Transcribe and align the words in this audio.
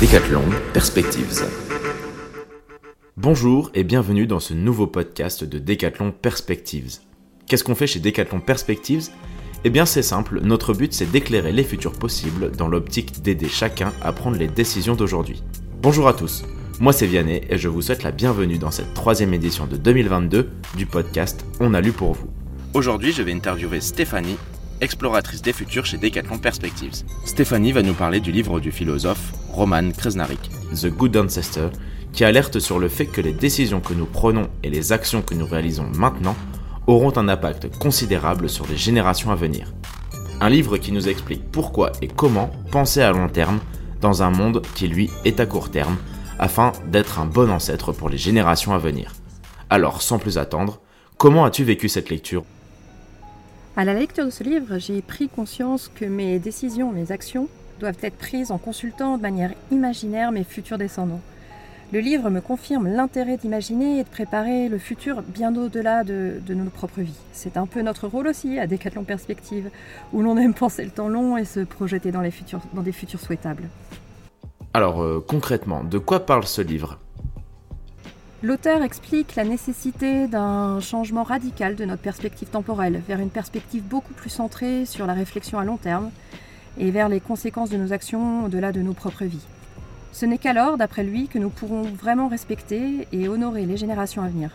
Decathlon 0.00 0.42
Perspectives. 0.72 1.44
Bonjour 3.16 3.70
et 3.74 3.84
bienvenue 3.84 4.26
dans 4.26 4.40
ce 4.40 4.54
nouveau 4.54 4.88
podcast 4.88 5.44
de 5.44 5.60
Decathlon 5.60 6.10
Perspectives. 6.10 6.96
Qu'est-ce 7.46 7.62
qu'on 7.62 7.76
fait 7.76 7.86
chez 7.86 8.00
Decathlon 8.00 8.40
Perspectives? 8.40 9.10
Eh 9.62 9.70
bien 9.70 9.86
c'est 9.86 10.02
simple, 10.02 10.40
notre 10.42 10.74
but 10.74 10.92
c'est 10.92 11.08
d'éclairer 11.08 11.52
les 11.52 11.62
futurs 11.62 11.92
possibles 11.92 12.50
dans 12.50 12.66
l'optique 12.66 13.22
d'aider 13.22 13.48
chacun 13.48 13.92
à 14.02 14.12
prendre 14.12 14.36
les 14.36 14.48
décisions 14.48 14.96
d'aujourd'hui. 14.96 15.44
Bonjour 15.80 16.08
à 16.08 16.12
tous, 16.12 16.44
moi 16.80 16.92
c'est 16.92 17.06
Vianney 17.06 17.42
et 17.48 17.56
je 17.56 17.68
vous 17.68 17.82
souhaite 17.82 18.02
la 18.02 18.10
bienvenue 18.10 18.58
dans 18.58 18.72
cette 18.72 18.94
troisième 18.94 19.32
édition 19.32 19.66
de 19.68 19.76
2022 19.76 20.50
du 20.76 20.86
podcast 20.86 21.44
On 21.60 21.72
a 21.72 21.80
lu 21.80 21.92
pour 21.92 22.14
vous. 22.14 22.35
Aujourd'hui 22.76 23.10
je 23.10 23.22
vais 23.22 23.32
interviewer 23.32 23.80
Stéphanie, 23.80 24.36
exploratrice 24.82 25.40
des 25.40 25.54
futurs 25.54 25.86
chez 25.86 25.96
Decathlon 25.96 26.36
Perspectives. 26.36 27.04
Stéphanie 27.24 27.72
va 27.72 27.80
nous 27.80 27.94
parler 27.94 28.20
du 28.20 28.32
livre 28.32 28.60
du 28.60 28.70
philosophe 28.70 29.32
Roman 29.50 29.92
Kresnarik, 29.92 30.50
The 30.74 30.88
Good 30.88 31.16
Ancestor, 31.16 31.70
qui 32.12 32.22
alerte 32.22 32.58
sur 32.58 32.78
le 32.78 32.88
fait 32.88 33.06
que 33.06 33.22
les 33.22 33.32
décisions 33.32 33.80
que 33.80 33.94
nous 33.94 34.04
prenons 34.04 34.50
et 34.62 34.68
les 34.68 34.92
actions 34.92 35.22
que 35.22 35.32
nous 35.32 35.46
réalisons 35.46 35.90
maintenant 35.96 36.36
auront 36.86 37.16
un 37.16 37.28
impact 37.30 37.78
considérable 37.78 38.50
sur 38.50 38.66
les 38.66 38.76
générations 38.76 39.30
à 39.30 39.36
venir. 39.36 39.72
Un 40.42 40.50
livre 40.50 40.76
qui 40.76 40.92
nous 40.92 41.08
explique 41.08 41.50
pourquoi 41.50 41.92
et 42.02 42.08
comment 42.08 42.50
penser 42.72 43.00
à 43.00 43.10
long 43.10 43.30
terme 43.30 43.60
dans 44.02 44.22
un 44.22 44.28
monde 44.28 44.60
qui 44.74 44.86
lui 44.86 45.08
est 45.24 45.40
à 45.40 45.46
court 45.46 45.70
terme, 45.70 45.96
afin 46.38 46.72
d'être 46.88 47.20
un 47.20 47.24
bon 47.24 47.50
ancêtre 47.50 47.92
pour 47.92 48.10
les 48.10 48.18
générations 48.18 48.74
à 48.74 48.78
venir. 48.78 49.14
Alors, 49.70 50.02
sans 50.02 50.18
plus 50.18 50.36
attendre, 50.36 50.82
comment 51.16 51.46
as-tu 51.46 51.64
vécu 51.64 51.88
cette 51.88 52.10
lecture? 52.10 52.44
À 53.78 53.84
la 53.84 53.92
lecture 53.92 54.24
de 54.24 54.30
ce 54.30 54.42
livre, 54.42 54.78
j'ai 54.78 55.02
pris 55.02 55.28
conscience 55.28 55.90
que 55.94 56.06
mes 56.06 56.38
décisions, 56.38 56.92
mes 56.92 57.12
actions 57.12 57.46
doivent 57.78 57.98
être 58.00 58.16
prises 58.16 58.50
en 58.50 58.56
consultant 58.56 59.18
de 59.18 59.22
manière 59.22 59.52
imaginaire 59.70 60.32
mes 60.32 60.44
futurs 60.44 60.78
descendants. 60.78 61.20
Le 61.92 62.00
livre 62.00 62.30
me 62.30 62.40
confirme 62.40 62.88
l'intérêt 62.88 63.36
d'imaginer 63.36 63.98
et 63.98 64.02
de 64.04 64.08
préparer 64.08 64.70
le 64.70 64.78
futur 64.78 65.20
bien 65.20 65.54
au-delà 65.54 66.04
de, 66.04 66.40
de, 66.46 66.54
nos 66.54 66.70
propres 66.70 67.02
vies. 67.02 67.20
C'est 67.32 67.58
un 67.58 67.66
peu 67.66 67.82
notre 67.82 68.08
rôle 68.08 68.28
aussi 68.28 68.58
à 68.58 68.66
Décathlon 68.66 69.04
Perspective, 69.04 69.68
où 70.14 70.22
l'on 70.22 70.38
aime 70.38 70.54
penser 70.54 70.82
le 70.82 70.90
temps 70.90 71.08
long 71.08 71.36
et 71.36 71.44
se 71.44 71.60
projeter 71.60 72.12
dans, 72.12 72.22
des 72.22 72.92
futurs 72.92 73.20
souhaitables. 73.20 73.68
Alors 74.72 75.02
euh, 75.02 75.22
concrètement, 75.28 75.84
de 75.84 75.98
quoi 75.98 76.24
parle 76.24 76.46
ce 76.46 76.62
livre? 76.62 76.98
L'auteur 78.42 78.82
explique 78.82 79.34
la 79.34 79.44
nécessité 79.44 80.28
d'un 80.28 80.78
changement 80.80 81.22
radical 81.22 81.74
de 81.74 81.86
notre 81.86 82.02
perspective 82.02 82.48
temporelle 82.48 83.00
vers 83.08 83.18
une 83.18 83.30
perspective 83.30 83.82
beaucoup 83.82 84.12
plus 84.12 84.28
centrée 84.28 84.84
sur 84.84 85.06
la 85.06 85.14
réflexion 85.14 85.58
à 85.58 85.64
long 85.64 85.78
terme 85.78 86.10
et 86.76 86.90
vers 86.90 87.08
les 87.08 87.20
conséquences 87.20 87.70
de 87.70 87.78
nos 87.78 87.94
actions 87.94 88.44
au-delà 88.44 88.72
de 88.72 88.82
nos 88.82 88.92
propres 88.92 89.24
vies. 89.24 89.46
Ce 90.12 90.26
n'est 90.26 90.36
qu'alors, 90.36 90.76
d'après 90.76 91.02
lui, 91.02 91.28
que 91.28 91.38
nous 91.38 91.48
pourrons 91.48 91.84
vraiment 91.84 92.28
respecter 92.28 93.08
et 93.10 93.26
honorer 93.26 93.64
les 93.64 93.78
générations 93.78 94.22
à 94.22 94.28
venir. 94.28 94.50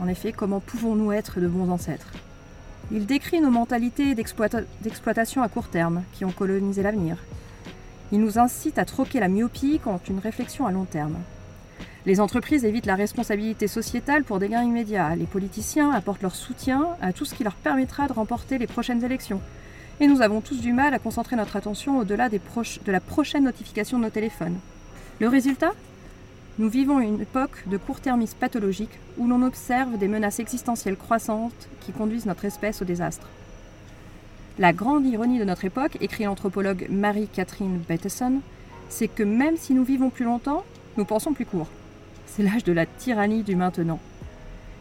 En 0.00 0.08
effet, 0.08 0.32
comment 0.32 0.58
pouvons-nous 0.58 1.12
être 1.12 1.38
de 1.38 1.46
bons 1.46 1.70
ancêtres? 1.70 2.12
Il 2.90 3.06
décrit 3.06 3.40
nos 3.40 3.50
mentalités 3.50 4.16
d'exploitation 4.16 5.42
à 5.42 5.48
court 5.48 5.68
terme 5.68 6.02
qui 6.14 6.24
ont 6.24 6.32
colonisé 6.32 6.82
l'avenir. 6.82 7.18
Il 8.10 8.20
nous 8.20 8.40
incite 8.40 8.78
à 8.78 8.84
troquer 8.84 9.20
la 9.20 9.28
myopie 9.28 9.78
contre 9.78 10.10
une 10.10 10.18
réflexion 10.18 10.66
à 10.66 10.72
long 10.72 10.84
terme. 10.84 11.16
Les 12.06 12.20
entreprises 12.20 12.66
évitent 12.66 12.84
la 12.84 12.96
responsabilité 12.96 13.66
sociétale 13.66 14.24
pour 14.24 14.38
des 14.38 14.50
gains 14.50 14.62
immédiats. 14.62 15.16
Les 15.16 15.24
politiciens 15.24 15.90
apportent 15.90 16.20
leur 16.20 16.34
soutien 16.34 16.88
à 17.00 17.14
tout 17.14 17.24
ce 17.24 17.34
qui 17.34 17.44
leur 17.44 17.54
permettra 17.54 18.08
de 18.08 18.12
remporter 18.12 18.58
les 18.58 18.66
prochaines 18.66 19.02
élections. 19.02 19.40
Et 20.00 20.06
nous 20.06 20.20
avons 20.20 20.42
tous 20.42 20.60
du 20.60 20.74
mal 20.74 20.92
à 20.92 20.98
concentrer 20.98 21.34
notre 21.34 21.56
attention 21.56 21.98
au-delà 21.98 22.28
de 22.28 22.40
la 22.88 23.00
prochaine 23.00 23.44
notification 23.44 23.98
de 23.98 24.04
nos 24.04 24.10
téléphones. 24.10 24.58
Le 25.18 25.28
résultat? 25.28 25.72
Nous 26.58 26.68
vivons 26.68 27.00
une 27.00 27.22
époque 27.22 27.66
de 27.66 27.78
court-termisme 27.78 28.36
pathologique 28.38 28.98
où 29.16 29.26
l'on 29.26 29.42
observe 29.42 29.96
des 29.96 30.06
menaces 30.06 30.40
existentielles 30.40 30.96
croissantes 30.96 31.68
qui 31.80 31.92
conduisent 31.92 32.26
notre 32.26 32.44
espèce 32.44 32.82
au 32.82 32.84
désastre. 32.84 33.28
La 34.58 34.74
grande 34.74 35.06
ironie 35.06 35.38
de 35.38 35.44
notre 35.44 35.64
époque, 35.64 35.96
écrit 36.02 36.24
l'anthropologue 36.24 36.86
Marie-Catherine 36.90 37.80
Bateson, 37.88 38.40
c'est 38.90 39.08
que 39.08 39.22
même 39.22 39.56
si 39.56 39.72
nous 39.72 39.84
vivons 39.84 40.10
plus 40.10 40.26
longtemps, 40.26 40.64
nous 40.98 41.06
pensons 41.06 41.32
plus 41.32 41.46
court. 41.46 41.68
C'est 42.26 42.42
l'âge 42.42 42.64
de 42.64 42.72
la 42.72 42.86
tyrannie 42.86 43.42
du 43.42 43.56
maintenant. 43.56 44.00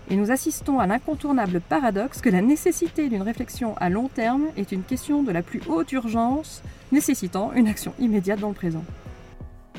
Et 0.10 0.16
nous 0.16 0.32
assistons 0.32 0.80
à 0.80 0.88
l'incontournable 0.88 1.62
paradoxe 1.62 2.20
que 2.20 2.30
la 2.30 2.42
nécessité 2.42 3.10
d'une 3.10 3.22
réflexion 3.22 3.76
à 3.78 3.90
long 3.90 4.10
terme 4.10 4.44
est 4.58 4.72
une 4.72 4.84
question 4.84 5.24
de 5.24 5.32
la 5.32 5.42
plus 5.42 5.62
haute 5.68 5.92
urgence, 5.94 6.62
nécessitant 6.92 7.52
une 7.54 7.68
action 7.68 7.94
immédiate 8.00 8.40
dans 8.40 8.50
le 8.50 8.54
présent. 8.54 8.84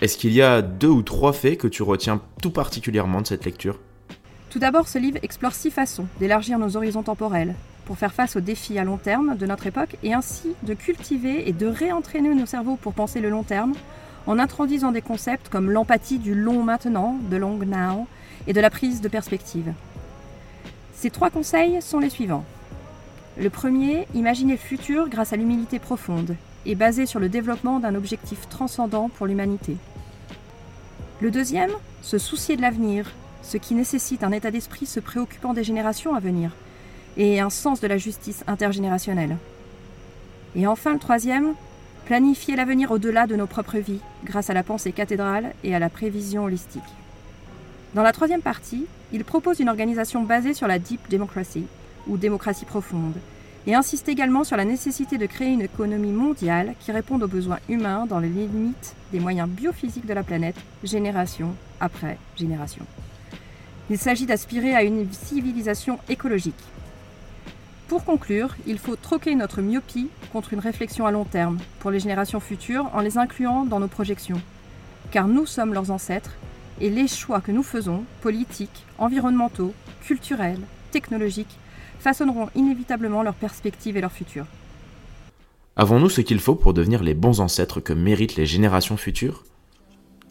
Est-ce 0.00 0.16
qu'il 0.16 0.32
y 0.32 0.42
a 0.42 0.62
deux 0.62 0.88
ou 0.88 1.02
trois 1.02 1.32
faits 1.32 1.58
que 1.58 1.68
tu 1.68 1.82
retiens 1.82 2.20
tout 2.42 2.50
particulièrement 2.50 3.20
de 3.20 3.26
cette 3.26 3.44
lecture? 3.44 3.78
Tout 4.50 4.58
d'abord, 4.58 4.88
ce 4.88 4.98
livre 4.98 5.18
explore 5.22 5.52
six 5.52 5.70
façons 5.70 6.06
d'élargir 6.20 6.58
nos 6.58 6.76
horizons 6.76 7.02
temporels 7.02 7.54
pour 7.84 7.98
faire 7.98 8.12
face 8.12 8.36
aux 8.36 8.40
défis 8.40 8.78
à 8.78 8.84
long 8.84 8.96
terme 8.96 9.36
de 9.36 9.46
notre 9.46 9.66
époque 9.66 9.96
et 10.02 10.14
ainsi 10.14 10.54
de 10.62 10.74
cultiver 10.74 11.48
et 11.48 11.52
de 11.52 11.66
réentraîner 11.66 12.34
nos 12.34 12.46
cerveaux 12.46 12.76
pour 12.76 12.94
penser 12.94 13.20
le 13.20 13.30
long 13.30 13.42
terme 13.42 13.74
en 14.26 14.38
introduisant 14.38 14.92
des 14.92 15.02
concepts 15.02 15.48
comme 15.48 15.70
l'empathie 15.70 16.18
du 16.18 16.34
long 16.34 16.62
maintenant, 16.62 17.18
de 17.30 17.36
long 17.36 17.58
now, 17.58 18.06
et 18.46 18.52
de 18.52 18.60
la 18.60 18.70
prise 18.70 19.00
de 19.00 19.08
perspective. 19.08 19.72
Ces 20.94 21.10
trois 21.10 21.30
conseils 21.30 21.82
sont 21.82 21.98
les 21.98 22.10
suivants. 22.10 22.44
Le 23.38 23.50
premier, 23.50 24.06
imaginer 24.14 24.52
le 24.52 24.58
futur 24.58 25.08
grâce 25.08 25.32
à 25.32 25.36
l'humilité 25.36 25.78
profonde 25.78 26.36
et 26.66 26.74
basé 26.74 27.04
sur 27.04 27.20
le 27.20 27.28
développement 27.28 27.80
d'un 27.80 27.94
objectif 27.94 28.48
transcendant 28.48 29.08
pour 29.08 29.26
l'humanité. 29.26 29.76
Le 31.20 31.30
deuxième, 31.30 31.72
se 32.02 32.18
soucier 32.18 32.56
de 32.56 32.62
l'avenir, 32.62 33.10
ce 33.42 33.56
qui 33.56 33.74
nécessite 33.74 34.24
un 34.24 34.32
état 34.32 34.50
d'esprit 34.50 34.86
se 34.86 35.00
préoccupant 35.00 35.52
des 35.52 35.64
générations 35.64 36.14
à 36.14 36.20
venir 36.20 36.52
et 37.16 37.40
un 37.40 37.50
sens 37.50 37.80
de 37.80 37.86
la 37.86 37.98
justice 37.98 38.44
intergénérationnelle. 38.46 39.36
Et 40.56 40.66
enfin 40.66 40.92
le 40.92 40.98
troisième, 40.98 41.54
planifier 42.04 42.54
l'avenir 42.54 42.90
au-delà 42.90 43.26
de 43.26 43.36
nos 43.36 43.46
propres 43.46 43.78
vies 43.78 44.00
grâce 44.24 44.50
à 44.50 44.54
la 44.54 44.62
pensée 44.62 44.92
cathédrale 44.92 45.52
et 45.64 45.74
à 45.74 45.78
la 45.78 45.88
prévision 45.88 46.44
holistique. 46.44 46.82
Dans 47.94 48.02
la 48.02 48.12
troisième 48.12 48.42
partie, 48.42 48.86
il 49.12 49.24
propose 49.24 49.60
une 49.60 49.68
organisation 49.68 50.22
basée 50.22 50.54
sur 50.54 50.66
la 50.66 50.78
deep 50.78 51.08
democracy, 51.08 51.64
ou 52.06 52.18
démocratie 52.18 52.66
profonde, 52.66 53.14
et 53.66 53.74
insiste 53.74 54.08
également 54.08 54.44
sur 54.44 54.58
la 54.58 54.66
nécessité 54.66 55.16
de 55.16 55.26
créer 55.26 55.52
une 55.52 55.62
économie 55.62 56.12
mondiale 56.12 56.74
qui 56.80 56.92
réponde 56.92 57.22
aux 57.22 57.28
besoins 57.28 57.60
humains 57.68 58.04
dans 58.06 58.18
les 58.18 58.28
limites 58.28 58.94
des 59.12 59.20
moyens 59.20 59.48
biophysiques 59.48 60.06
de 60.06 60.12
la 60.12 60.22
planète, 60.22 60.56
génération 60.82 61.54
après 61.80 62.18
génération. 62.36 62.84
Il 63.88 63.98
s'agit 63.98 64.26
d'aspirer 64.26 64.74
à 64.74 64.82
une 64.82 65.10
civilisation 65.12 65.98
écologique. 66.08 66.54
Pour 67.88 68.04
conclure, 68.04 68.56
il 68.66 68.78
faut 68.78 68.96
troquer 68.96 69.34
notre 69.34 69.60
myopie 69.60 70.08
contre 70.32 70.54
une 70.54 70.60
réflexion 70.60 71.06
à 71.06 71.10
long 71.10 71.24
terme 71.24 71.58
pour 71.80 71.90
les 71.90 72.00
générations 72.00 72.40
futures 72.40 72.88
en 72.94 73.00
les 73.00 73.18
incluant 73.18 73.66
dans 73.66 73.78
nos 73.78 73.88
projections. 73.88 74.40
Car 75.10 75.28
nous 75.28 75.44
sommes 75.44 75.74
leurs 75.74 75.90
ancêtres 75.90 76.34
et 76.80 76.88
les 76.88 77.06
choix 77.06 77.42
que 77.42 77.52
nous 77.52 77.62
faisons, 77.62 78.04
politiques, 78.22 78.84
environnementaux, 78.98 79.74
culturels, 80.02 80.60
technologiques, 80.92 81.58
façonneront 82.00 82.48
inévitablement 82.54 83.22
leurs 83.22 83.34
perspectives 83.34 83.96
et 83.96 84.00
leur 84.00 84.12
futur. 84.12 84.46
Avons-nous 85.76 86.08
ce 86.08 86.22
qu'il 86.22 86.40
faut 86.40 86.54
pour 86.54 86.72
devenir 86.72 87.02
les 87.02 87.14
bons 87.14 87.40
ancêtres 87.40 87.80
que 87.80 87.92
méritent 87.92 88.36
les 88.36 88.46
générations 88.46 88.96
futures? 88.96 89.44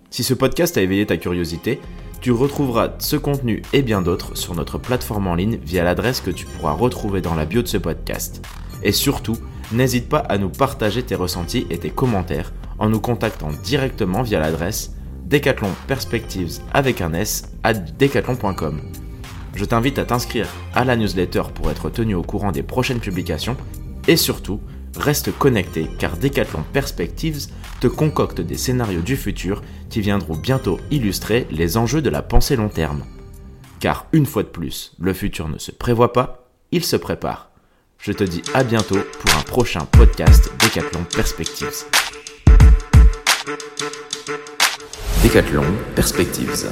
Si 0.09 0.23
ce 0.23 0.33
podcast 0.33 0.77
a 0.77 0.81
éveillé 0.81 1.05
ta 1.05 1.17
curiosité, 1.17 1.79
tu 2.23 2.31
retrouveras 2.31 2.93
ce 2.99 3.17
contenu 3.17 3.61
et 3.73 3.81
bien 3.81 4.01
d'autres 4.01 4.37
sur 4.37 4.55
notre 4.55 4.77
plateforme 4.77 5.27
en 5.27 5.35
ligne 5.35 5.59
via 5.61 5.83
l'adresse 5.83 6.21
que 6.21 6.31
tu 6.31 6.45
pourras 6.45 6.71
retrouver 6.71 7.19
dans 7.19 7.35
la 7.35 7.43
bio 7.43 7.61
de 7.61 7.67
ce 7.67 7.75
podcast. 7.75 8.41
Et 8.81 8.93
surtout, 8.93 9.35
n'hésite 9.73 10.07
pas 10.07 10.19
à 10.19 10.37
nous 10.37 10.47
partager 10.47 11.03
tes 11.03 11.15
ressentis 11.15 11.67
et 11.69 11.79
tes 11.79 11.89
commentaires 11.89 12.53
en 12.79 12.87
nous 12.87 13.01
contactant 13.01 13.49
directement 13.61 14.21
via 14.21 14.39
l'adresse 14.39 14.95
Decathlon 15.25 15.67
Perspectives 15.85 16.59
avec 16.71 17.01
un 17.01 17.11
S 17.11 17.51
à 17.61 17.73
decathlon.com. 17.73 18.79
Je 19.53 19.65
t'invite 19.65 19.99
à 19.99 20.05
t'inscrire 20.05 20.47
à 20.73 20.85
la 20.85 20.95
newsletter 20.95 21.43
pour 21.53 21.71
être 21.71 21.89
tenu 21.89 22.15
au 22.15 22.23
courant 22.23 22.53
des 22.53 22.63
prochaines 22.63 23.01
publications 23.01 23.57
et 24.07 24.15
surtout, 24.15 24.61
reste 24.95 25.31
connecté 25.37 25.87
car 25.97 26.17
Decathlon 26.17 26.63
Perspectives 26.73 27.47
te 27.79 27.87
concocte 27.87 28.41
des 28.41 28.57
scénarios 28.57 29.01
du 29.01 29.17
futur 29.17 29.61
qui 29.89 30.01
viendront 30.01 30.35
bientôt 30.35 30.79
illustrer 30.91 31.47
les 31.51 31.77
enjeux 31.77 32.01
de 32.01 32.09
la 32.09 32.21
pensée 32.21 32.55
long 32.55 32.69
terme. 32.69 33.03
Car 33.79 34.07
une 34.13 34.25
fois 34.25 34.43
de 34.43 34.47
plus, 34.47 34.93
le 34.99 35.13
futur 35.13 35.49
ne 35.49 35.57
se 35.57 35.71
prévoit 35.71 36.13
pas, 36.13 36.47
il 36.71 36.83
se 36.83 36.95
prépare. 36.95 37.51
Je 37.99 38.11
te 38.11 38.23
dis 38.23 38.41
à 38.53 38.63
bientôt 38.63 38.99
pour 39.19 39.37
un 39.37 39.43
prochain 39.43 39.85
podcast 39.85 40.51
Decathlon 40.59 41.03
Perspectives. 41.13 41.85
Decathlon 45.23 45.65
Perspectives. 45.95 46.67